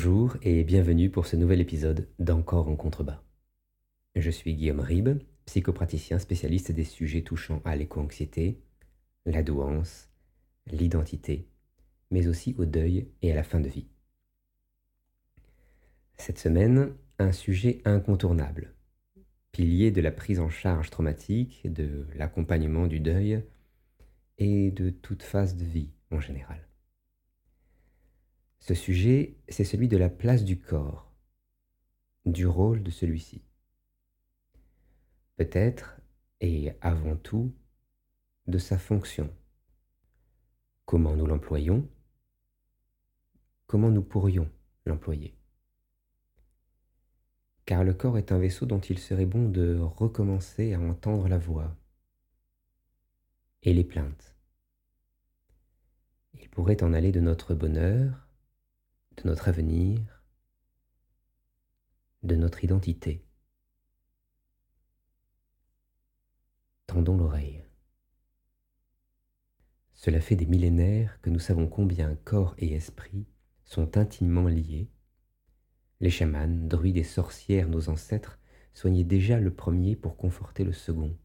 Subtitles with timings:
[0.00, 3.20] Bonjour et bienvenue pour ce nouvel épisode d'Encore en contrebas.
[4.14, 8.62] Je suis Guillaume Ribes, psychopraticien spécialiste des sujets touchant à l'éco-anxiété,
[9.26, 10.08] la douance,
[10.70, 11.48] l'identité,
[12.12, 13.88] mais aussi au deuil et à la fin de vie.
[16.16, 18.76] Cette semaine, un sujet incontournable,
[19.50, 23.42] pilier de la prise en charge traumatique, de l'accompagnement du deuil
[24.38, 26.67] et de toute phase de vie en général.
[28.60, 31.10] Ce sujet, c'est celui de la place du corps,
[32.26, 33.42] du rôle de celui-ci.
[35.36, 36.00] Peut-être,
[36.40, 37.54] et avant tout,
[38.46, 39.32] de sa fonction.
[40.84, 41.88] Comment nous l'employons?
[43.66, 44.50] Comment nous pourrions
[44.84, 45.34] l'employer?
[47.64, 51.38] Car le corps est un vaisseau dont il serait bon de recommencer à entendre la
[51.38, 51.76] voix
[53.62, 54.34] et les plaintes.
[56.34, 58.27] Il pourrait en aller de notre bonheur
[59.22, 60.22] de notre avenir,
[62.22, 63.24] de notre identité.
[66.86, 67.64] Tendons l'oreille.
[69.94, 73.26] Cela fait des millénaires que nous savons combien corps et esprit
[73.64, 74.88] sont intimement liés.
[76.00, 78.38] Les chamans, druides et sorcières, nos ancêtres,
[78.72, 81.18] soignaient déjà le premier pour conforter le second,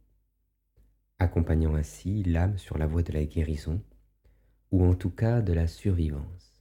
[1.19, 3.83] accompagnant ainsi l'âme sur la voie de la guérison,
[4.71, 6.52] ou en tout cas de la survivance.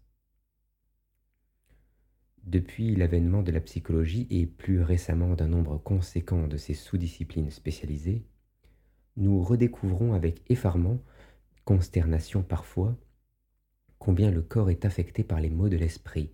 [2.44, 8.24] Depuis l'avènement de la psychologie et plus récemment d'un nombre conséquent de ses sous-disciplines spécialisées,
[9.16, 10.98] nous redécouvrons avec effarement,
[11.64, 12.96] consternation parfois,
[13.98, 16.32] combien le corps est affecté par les maux de l'esprit.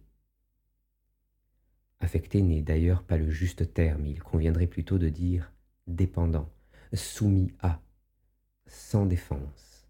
[2.00, 5.52] Affecté n'est d'ailleurs pas le juste terme, il conviendrait plutôt de dire
[5.86, 6.48] dépendant,
[6.94, 7.82] soumis à,
[8.66, 9.86] sans défense.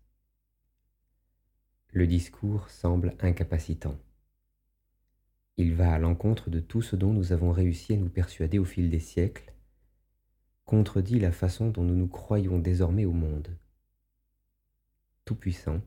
[1.92, 3.96] Le discours semble incapacitant.
[5.60, 8.64] Il va à l'encontre de tout ce dont nous avons réussi à nous persuader au
[8.64, 9.52] fil des siècles,
[10.64, 13.58] contredit la façon dont nous nous croyons désormais au monde.
[15.24, 15.80] Tout-puissant,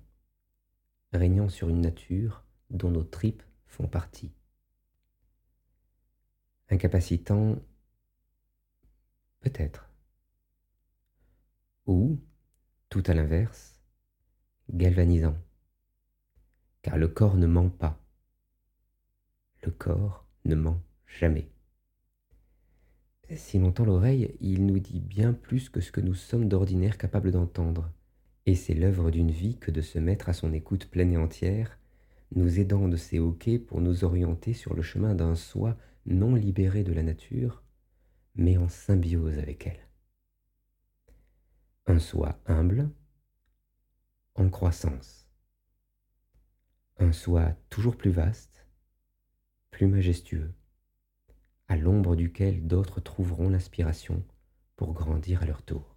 [1.13, 4.33] régnant sur une nature dont nos tripes font partie.
[6.69, 7.55] Incapacitant,
[9.39, 9.89] peut-être.
[11.85, 12.19] Ou,
[12.89, 13.81] tout à l'inverse,
[14.69, 15.37] galvanisant,
[16.81, 18.00] car le corps ne ment pas
[19.63, 21.49] le corps ne ment jamais.
[23.35, 26.97] Si l'on tend l'oreille, il nous dit bien plus que ce que nous sommes d'ordinaire
[26.97, 27.89] capables d'entendre,
[28.45, 31.77] et c'est l'œuvre d'une vie que de se mettre à son écoute pleine et entière,
[32.35, 36.83] nous aidant de ses hoquets pour nous orienter sur le chemin d'un soi non libéré
[36.83, 37.63] de la nature,
[38.35, 39.87] mais en symbiose avec elle.
[41.87, 42.89] Un soi humble,
[44.35, 45.29] en croissance.
[46.97, 48.60] Un soi toujours plus vaste,
[49.85, 50.53] majestueux,
[51.67, 54.23] à l'ombre duquel d'autres trouveront l'inspiration
[54.75, 55.95] pour grandir à leur tour.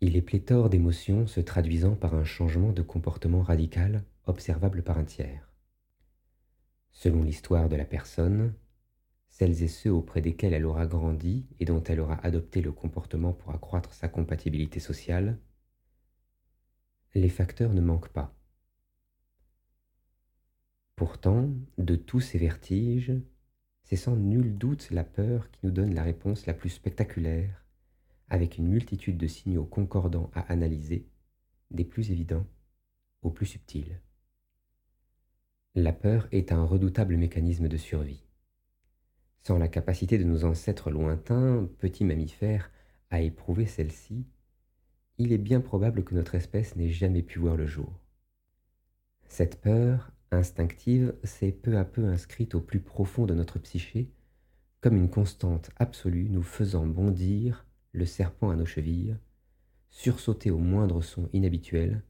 [0.00, 5.04] Il est pléthore d'émotions se traduisant par un changement de comportement radical observable par un
[5.04, 5.48] tiers.
[6.90, 8.54] Selon l'histoire de la personne,
[9.30, 13.32] celles et ceux auprès desquels elle aura grandi et dont elle aura adopté le comportement
[13.32, 15.38] pour accroître sa compatibilité sociale,
[17.14, 18.34] les facteurs ne manquent pas.
[21.04, 23.12] Pourtant, de tous ces vertiges,
[23.82, 27.66] c'est sans nul doute la peur qui nous donne la réponse la plus spectaculaire,
[28.28, 31.08] avec une multitude de signaux concordants à analyser,
[31.72, 32.46] des plus évidents
[33.22, 34.00] aux plus subtils.
[35.74, 38.22] La peur est un redoutable mécanisme de survie.
[39.42, 42.70] Sans la capacité de nos ancêtres lointains, petits mammifères,
[43.10, 44.24] à éprouver celle-ci,
[45.18, 47.92] il est bien probable que notre espèce n'ait jamais pu voir le jour.
[49.26, 54.10] Cette peur instinctive s'est peu à peu inscrite au plus profond de notre psyché,
[54.80, 59.16] comme une constante absolue nous faisant bondir le serpent à nos chevilles,
[59.90, 62.02] sursauter au moindre son inhabituel,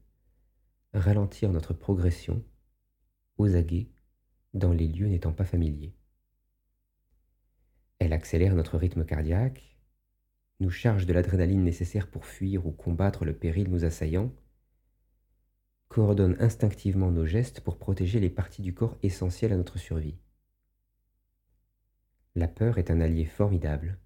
[0.93, 2.43] ralentir notre progression,
[3.37, 3.89] aux aguets,
[4.53, 5.93] dans les lieux n'étant pas familiers.
[7.99, 9.77] Elle accélère notre rythme cardiaque,
[10.59, 14.31] nous charge de l'adrénaline nécessaire pour fuir ou combattre le péril nous assaillant,
[15.93, 20.17] coordonne instinctivement nos gestes pour protéger les parties du corps essentielles à notre survie.
[22.33, 23.99] La peur est un allié formidable,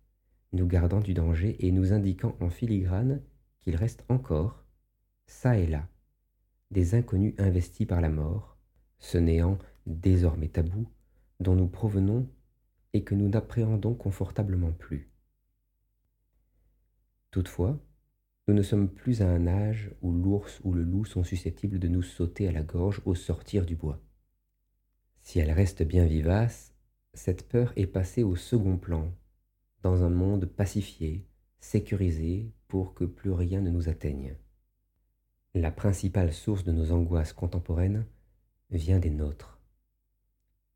[0.51, 3.21] nous gardant du danger et nous indiquant en filigrane
[3.61, 4.65] qu'il reste encore,
[5.27, 5.87] ça et là,
[6.71, 8.57] des inconnus investis par la mort,
[8.99, 10.89] ce néant désormais tabou
[11.39, 12.29] dont nous provenons
[12.91, 15.09] et que nous n'appréhendons confortablement plus.
[17.31, 17.79] Toutefois,
[18.47, 21.89] nous ne sommes plus à un âge où l'ours ou le loup sont susceptibles de
[21.89, 24.01] nous sauter à la gorge au sortir du bois.
[25.21, 26.73] Si elle reste bien vivace,
[27.13, 29.11] cette peur est passée au second plan,
[29.81, 31.27] dans un monde pacifié,
[31.59, 34.35] sécurisé pour que plus rien ne nous atteigne.
[35.53, 38.05] La principale source de nos angoisses contemporaines
[38.69, 39.59] vient des nôtres,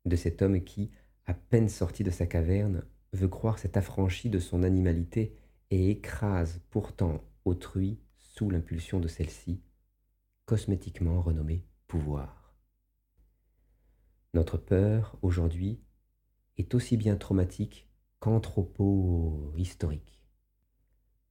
[0.04, 0.90] de cet homme qui,
[1.24, 5.36] à peine sorti de sa caverne, veut croire s'être affranchi de son animalité
[5.70, 9.62] et écrase pourtant autrui sous l'impulsion de celle-ci,
[10.46, 12.54] cosmétiquement renommée pouvoir.
[14.34, 15.80] Notre peur, aujourd'hui,
[16.56, 20.22] est aussi bien traumatique qu'anthropo-historique.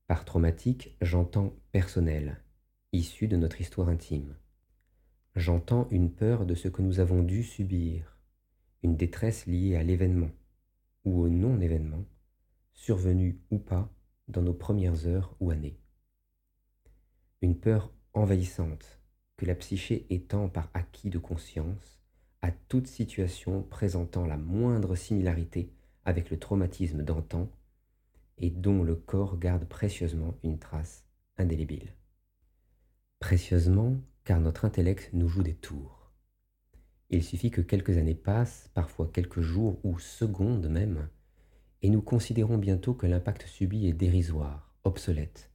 [0.07, 2.43] Par traumatique, j'entends personnel,
[2.91, 4.35] issu de notre histoire intime.
[5.35, 8.17] J'entends une peur de ce que nous avons dû subir,
[8.83, 10.31] une détresse liée à l'événement
[11.05, 12.05] ou au non-événement,
[12.73, 13.89] survenu ou pas
[14.27, 15.80] dans nos premières heures ou années.
[17.41, 18.99] Une peur envahissante
[19.37, 21.99] que la psyché étend par acquis de conscience
[22.41, 25.71] à toute situation présentant la moindre similarité
[26.05, 27.49] avec le traumatisme d'antan
[28.37, 31.05] et dont le corps garde précieusement une trace
[31.37, 31.93] indélébile.
[33.19, 36.11] Précieusement car notre intellect nous joue des tours.
[37.09, 41.09] Il suffit que quelques années passent, parfois quelques jours ou secondes même,
[41.81, 45.50] et nous considérons bientôt que l'impact subi est dérisoire, obsolète,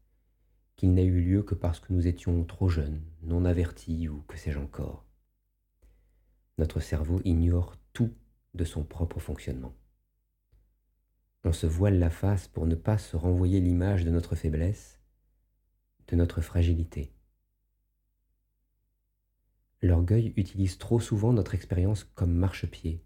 [0.77, 4.37] qu'il n'a eu lieu que parce que nous étions trop jeunes, non avertis ou que
[4.37, 5.05] sais-je encore.
[6.59, 8.13] Notre cerveau ignore tout
[8.55, 9.75] de son propre fonctionnement.
[11.45, 15.01] On se voile la face pour ne pas se renvoyer l'image de notre faiblesse,
[16.09, 17.13] de notre fragilité.
[19.83, 23.05] L'orgueil utilise trop souvent notre expérience comme marchepied,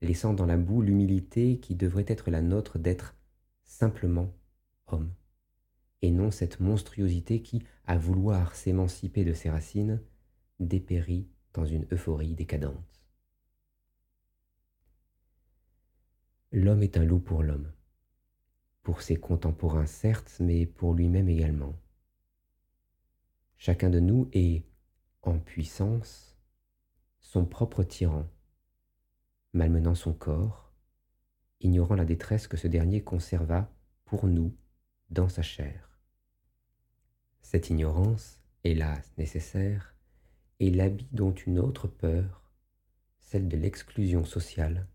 [0.00, 3.16] laissant dans la boue l'humilité qui devrait être la nôtre d'être
[3.64, 4.32] simplement
[4.86, 5.12] homme,
[6.02, 10.02] et non cette monstruosité qui, à vouloir s'émanciper de ses racines,
[10.60, 13.02] dépérit dans une euphorie décadente.
[16.50, 17.72] L'homme est un loup pour l'homme,
[18.82, 21.74] pour ses contemporains certes, mais pour lui-même également.
[23.56, 24.66] Chacun de nous est,
[25.22, 26.36] en puissance,
[27.20, 28.28] son propre tyran,
[29.52, 30.72] malmenant son corps,
[31.60, 33.72] ignorant la détresse que ce dernier conserva
[34.04, 34.54] pour nous
[35.10, 35.91] dans sa chair.
[37.42, 39.94] Cette ignorance, hélas nécessaire,
[40.58, 42.42] est l'habit dont une autre peur,
[43.18, 44.88] celle de l'exclusion sociale,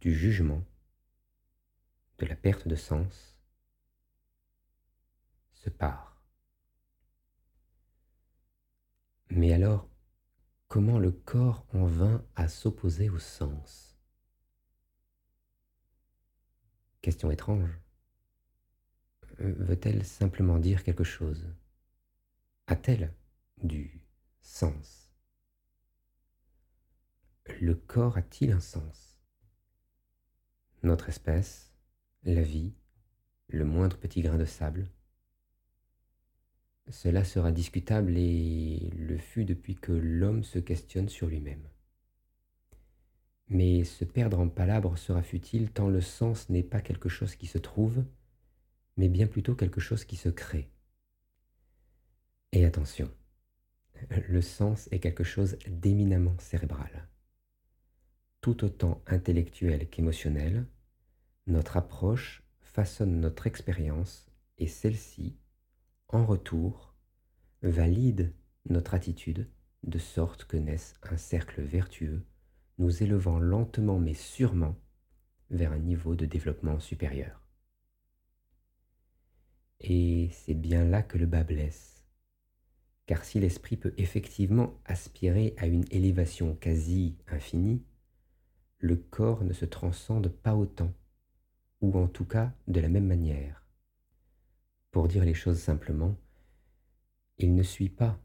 [0.00, 0.62] du jugement,
[2.18, 3.38] de la perte de sens,
[5.52, 6.22] se part.
[9.30, 9.88] Mais alors,
[10.68, 13.96] comment le corps en vint à s'opposer au sens?
[17.00, 17.70] Question étrange.
[19.40, 21.46] Euh, veut-elle simplement dire quelque chose?
[22.70, 23.12] A-t-elle
[23.64, 24.06] du
[24.42, 25.10] sens?
[27.60, 29.18] Le corps a-t-il un sens?
[30.84, 31.74] Notre espèce,
[32.22, 32.72] la vie,
[33.48, 34.88] le moindre petit grain de sable?
[36.88, 41.68] Cela sera discutable et le fut depuis que l'homme se questionne sur lui-même.
[43.48, 47.48] Mais se perdre en palabres sera futile tant le sens n'est pas quelque chose qui
[47.48, 48.04] se trouve,
[48.96, 50.70] mais bien plutôt quelque chose qui se crée.
[52.52, 53.10] Et attention,
[54.28, 57.08] le sens est quelque chose d'éminemment cérébral.
[58.40, 60.66] Tout autant intellectuel qu'émotionnel,
[61.46, 65.36] notre approche façonne notre expérience et celle-ci
[66.08, 66.94] en retour,
[67.62, 68.34] valide
[68.68, 69.48] notre attitude
[69.84, 72.26] de sorte que naisse un cercle vertueux,
[72.78, 74.76] nous élevant lentement mais sûrement
[75.50, 77.40] vers un niveau de développement supérieur.
[79.80, 81.99] Et c'est bien là que le bas blesse,
[83.10, 87.82] car si l'esprit peut effectivement aspirer à une élévation quasi infinie,
[88.78, 90.92] le corps ne se transcende pas autant,
[91.80, 93.66] ou en tout cas de la même manière.
[94.92, 96.14] Pour dire les choses simplement,
[97.38, 98.16] il ne suit pas.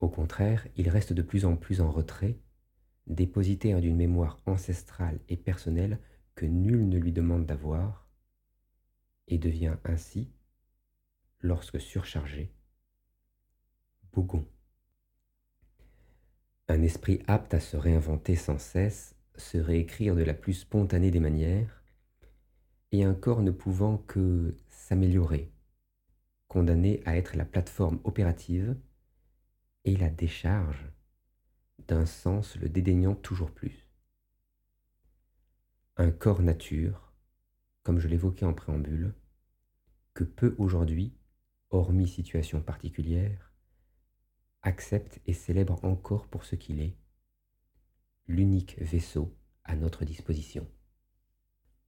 [0.00, 2.38] Au contraire, il reste de plus en plus en retrait,
[3.06, 5.98] dépositaire d'une mémoire ancestrale et personnelle
[6.34, 8.06] que nul ne lui demande d'avoir,
[9.28, 10.30] et devient ainsi,
[11.40, 12.52] lorsque surchargé,
[16.68, 21.20] Un esprit apte à se réinventer sans cesse, se réécrire de la plus spontanée des
[21.20, 21.82] manières,
[22.92, 25.52] et un corps ne pouvant que s'améliorer,
[26.48, 28.76] condamné à être la plateforme opérative
[29.84, 30.90] et la décharge
[31.86, 33.86] d'un sens le dédaignant toujours plus.
[35.98, 37.12] Un corps nature,
[37.82, 39.14] comme je l'évoquais en préambule,
[40.14, 41.14] que peu aujourd'hui,
[41.70, 43.45] hormis situation particulière,
[44.66, 46.96] accepte et célèbre encore pour ce qu'il est,
[48.26, 49.32] l'unique vaisseau
[49.64, 50.68] à notre disposition.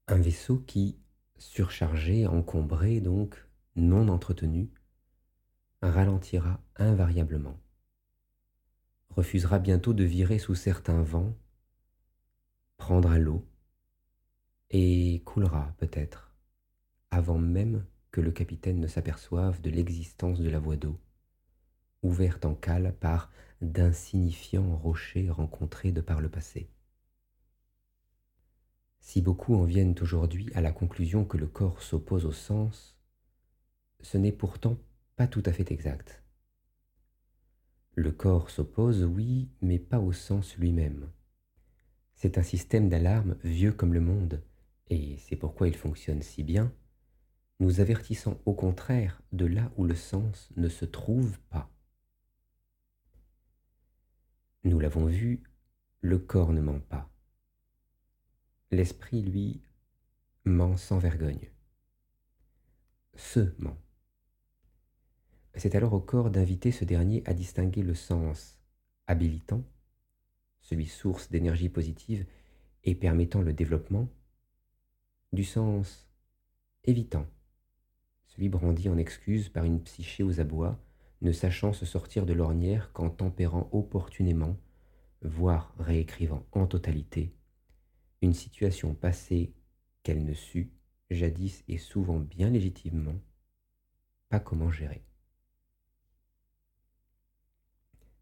[0.07, 0.97] Un vaisseau qui,
[1.37, 3.45] surchargé, encombré donc,
[3.75, 4.71] non entretenu,
[5.83, 7.61] ralentira invariablement,
[9.11, 11.37] refusera bientôt de virer sous certains vents,
[12.77, 13.45] prendra l'eau
[14.71, 16.33] et coulera peut-être,
[17.11, 20.99] avant même que le capitaine ne s'aperçoive de l'existence de la voie d'eau,
[22.03, 26.71] ouverte en cale par d'insignifiants rochers rencontrés de par le passé.
[29.01, 32.99] Si beaucoup en viennent aujourd'hui à la conclusion que le corps s'oppose au sens,
[34.01, 34.79] ce n'est pourtant
[35.17, 36.23] pas tout à fait exact.
[37.95, 41.11] Le corps s'oppose, oui, mais pas au sens lui-même.
[42.15, 44.43] C'est un système d'alarme vieux comme le monde,
[44.91, 46.73] et c'est pourquoi il fonctionne si bien,
[47.61, 51.71] nous avertissant au contraire de là où le sens ne se trouve pas.
[54.69, 55.43] Nous l'avons vu,
[56.03, 57.11] le corps ne ment pas.
[58.71, 59.63] L'esprit, lui,
[60.45, 61.51] ment sans vergogne.
[63.15, 63.79] Se ment.
[65.55, 68.61] C'est alors au corps d'inviter ce dernier à distinguer le sens
[69.07, 69.65] habilitant,
[70.61, 72.27] celui source d'énergie positive
[72.85, 74.07] et permettant le développement,
[75.33, 76.11] du sens
[76.85, 77.27] évitant,
[78.27, 80.79] celui brandi en excuse par une psyché aux abois,
[81.21, 84.57] ne sachant se sortir de l'ornière qu'en tempérant opportunément,
[85.23, 87.35] voire réécrivant en totalité,
[88.23, 89.53] une situation passée
[90.03, 90.73] qu'elle ne sut,
[91.11, 93.21] jadis et souvent bien légitimement,
[94.29, 95.03] pas comment gérer.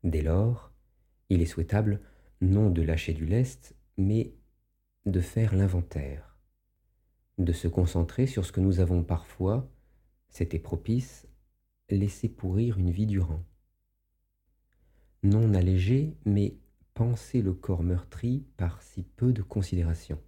[0.04, 0.72] Dès lors,
[1.28, 2.00] il est souhaitable
[2.40, 4.34] non de lâcher du lest, mais
[5.04, 6.36] de faire l'inventaire,
[7.38, 9.68] de se concentrer sur ce que nous avons parfois,
[10.28, 11.26] c'était propice,
[11.94, 13.44] laisser pourrir une vie durant.
[15.22, 16.56] Non alléger, mais
[16.94, 20.20] penser le corps meurtri par si peu de considération.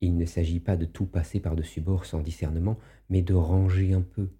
[0.00, 2.78] Il ne s'agit pas de tout passer par-dessus bord sans discernement,
[3.08, 4.30] mais de ranger un peu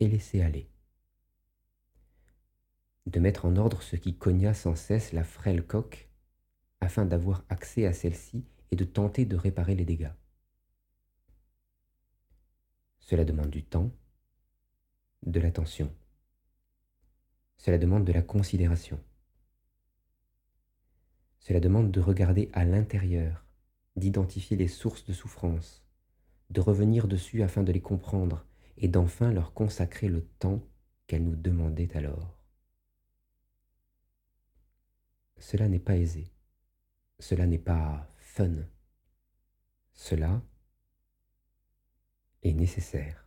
[0.00, 0.68] et laisser aller.
[3.06, 6.08] De mettre en ordre ce qui cogna sans cesse la frêle coque,
[6.80, 10.12] afin d'avoir accès à celle-ci et de tenter de réparer les dégâts.
[13.02, 13.90] Cela demande du temps,
[15.26, 15.92] de l'attention.
[17.56, 18.98] Cela demande de la considération.
[21.40, 23.44] Cela demande de regarder à l'intérieur,
[23.96, 25.84] d'identifier les sources de souffrance,
[26.50, 30.62] de revenir dessus afin de les comprendre et d'enfin leur consacrer le temps
[31.06, 32.38] qu'elles nous demandaient alors.
[35.38, 36.30] Cela n'est pas aisé,
[37.18, 38.54] cela n'est pas fun,
[39.92, 40.40] cela
[42.42, 43.26] est nécessaire.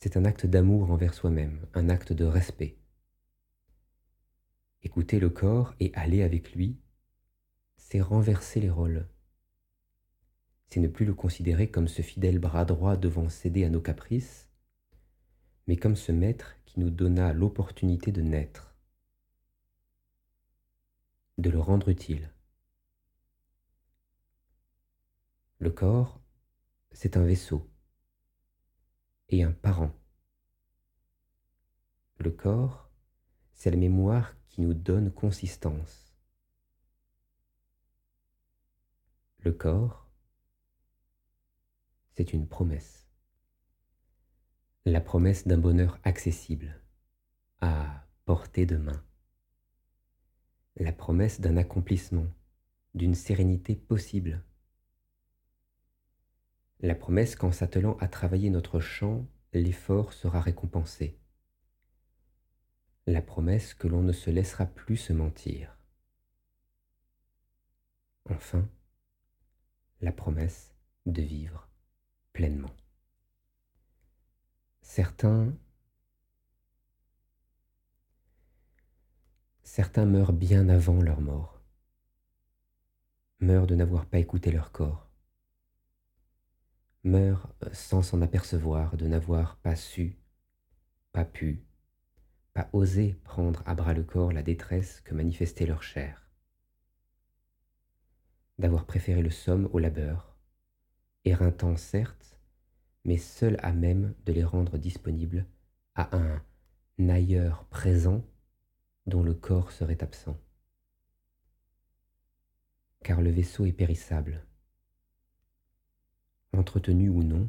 [0.00, 2.78] C'est un acte d'amour envers soi-même, un acte de respect.
[4.82, 6.78] Écouter le corps et aller avec lui,
[7.76, 9.08] c'est renverser les rôles.
[10.68, 14.48] C'est ne plus le considérer comme ce fidèle bras droit devant céder à nos caprices,
[15.66, 18.76] mais comme ce maître qui nous donna l'opportunité de naître,
[21.38, 22.30] de le rendre utile.
[25.58, 26.20] Le corps,
[26.92, 27.68] c'est un vaisseau
[29.28, 29.92] et un parent.
[32.18, 32.90] Le corps,
[33.52, 36.16] c'est la mémoire qui nous donne consistance.
[39.38, 40.10] Le corps,
[42.10, 43.08] c'est une promesse.
[44.84, 46.82] La promesse d'un bonheur accessible,
[47.60, 49.04] à portée de main.
[50.76, 52.26] La promesse d'un accomplissement,
[52.94, 54.42] d'une sérénité possible
[56.80, 61.18] la promesse qu'en s'attelant à travailler notre champ, l'effort sera récompensé.
[63.06, 65.76] La promesse que l'on ne se laissera plus se mentir.
[68.26, 68.68] Enfin,
[70.00, 70.74] la promesse
[71.06, 71.68] de vivre
[72.32, 72.74] pleinement.
[74.82, 75.52] Certains
[79.62, 81.60] Certains meurent bien avant leur mort,
[83.38, 85.07] meurent de n'avoir pas écouté leur corps,
[87.04, 90.18] meurt euh, sans s'en apercevoir de n'avoir pas su,
[91.12, 91.64] pas pu,
[92.52, 96.28] pas osé prendre à bras le corps la détresse que manifestait leur chair,
[98.58, 100.36] d'avoir préféré le somme au labeur,
[101.24, 102.38] éreintant certes,
[103.04, 105.46] mais seul à même de les rendre disponibles
[105.94, 106.42] à un
[107.08, 108.24] ailleurs présent
[109.06, 110.36] dont le corps serait absent.
[113.02, 114.44] Car le vaisseau est périssable,
[116.52, 117.48] entretenu ou non,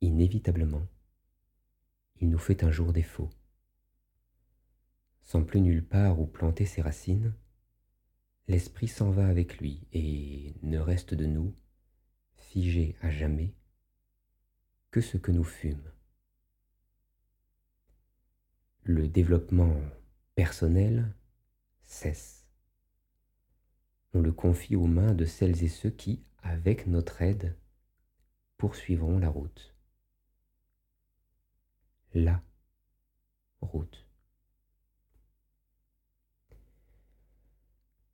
[0.00, 0.86] inévitablement,
[2.20, 3.30] il nous fait un jour défaut.
[5.22, 7.34] sans plus nulle part où planter ses racines,
[8.46, 11.54] l'esprit s'en va avec lui et ne reste de nous,
[12.36, 13.54] figé à jamais,
[14.90, 15.92] que ce que nous fûmes.
[18.84, 19.78] Le développement
[20.34, 21.14] personnel
[21.84, 22.46] cesse.
[24.14, 27.56] On le confie aux mains de celles et ceux qui, avec notre aide,
[28.56, 29.74] poursuivront la route.
[32.14, 32.42] La
[33.60, 34.06] route.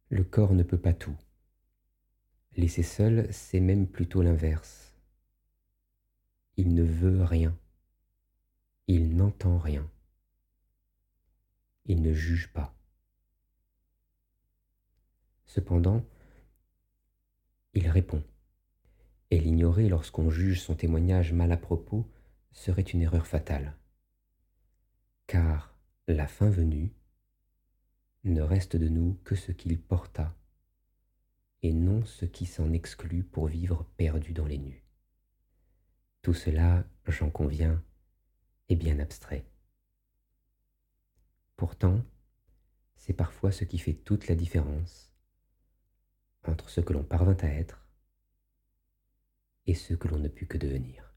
[0.09, 1.16] Le corps ne peut pas tout.
[2.57, 4.95] Laisser seul, c'est même plutôt l'inverse.
[6.57, 7.59] Il ne veut rien.
[8.87, 9.90] Il n'entend rien.
[11.87, 12.76] Il ne juge pas.
[15.47, 16.04] Cependant,
[17.75, 18.23] il répond.
[19.31, 22.09] Et l'ignorer lorsqu'on juge son témoignage mal à propos
[22.52, 23.76] serait une erreur fatale.
[25.26, 25.76] Car,
[26.07, 26.93] la fin venue,
[28.25, 30.35] ne reste de nous que ce qu'il porta,
[31.62, 34.85] et non ce qui s'en exclut pour vivre perdu dans les nues.
[36.23, 37.83] Tout cela, j'en conviens,
[38.69, 39.47] est bien abstrait.
[41.57, 42.02] Pourtant,
[42.97, 45.13] c'est parfois ce qui fait toute la différence
[46.48, 47.86] entre ce que l'on parvint à être
[49.66, 51.14] et ce que l'on ne put que devenir.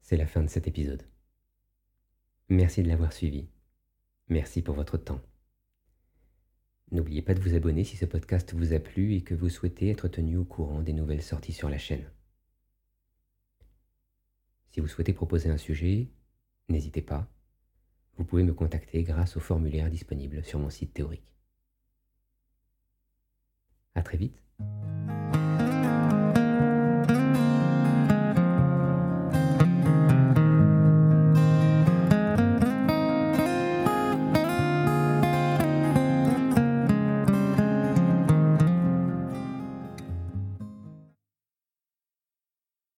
[0.00, 1.02] C'est la fin de cet épisode.
[2.48, 3.48] Merci de l'avoir suivi.
[4.28, 5.20] Merci pour votre temps.
[6.90, 9.90] N'oubliez pas de vous abonner si ce podcast vous a plu et que vous souhaitez
[9.90, 12.10] être tenu au courant des nouvelles sorties sur la chaîne.
[14.70, 16.08] Si vous souhaitez proposer un sujet,
[16.68, 17.28] n'hésitez pas.
[18.16, 21.33] Vous pouvez me contacter grâce au formulaire disponible sur mon site théorique.
[23.94, 24.42] À très vite.